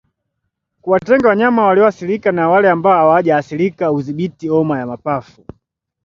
[0.81, 5.45] Kuwatenga wanyama walioathirika na wale ambao hawajaathirika hudhibiti homa ya mapafu